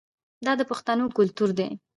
دا 0.45 0.51
د 0.59 0.61
پښتنو 0.69 1.05
کلتور 1.17 1.49
دی. 1.59 1.69